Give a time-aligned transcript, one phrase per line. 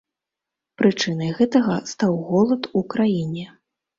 [0.81, 3.45] Прычынай гэтага стаў голад у краіне.